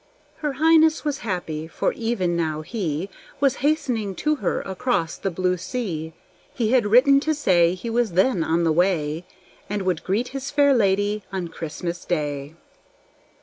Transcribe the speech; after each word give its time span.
Her 0.37 0.53
Highness 0.53 1.05
was 1.05 1.19
happy, 1.19 1.67
for 1.67 1.93
even 1.93 2.35
now 2.35 2.61
he 2.61 3.07
Was 3.39 3.57
hastening 3.61 4.15
to 4.15 4.37
her 4.37 4.61
across 4.63 5.15
the 5.15 5.29
blue 5.29 5.57
sea. 5.57 6.13
He 6.55 6.71
had 6.71 6.87
written 6.87 7.19
to 7.19 7.35
say 7.35 7.75
he 7.75 7.91
was 7.91 8.13
then 8.13 8.43
on 8.43 8.63
the 8.63 8.71
way, 8.73 9.25
And 9.69 9.83
would 9.83 10.03
greet 10.03 10.29
his 10.29 10.49
fair 10.49 10.73
lady 10.73 11.21
on 11.31 11.49
Christmas 11.49 12.03
day. 12.03 12.55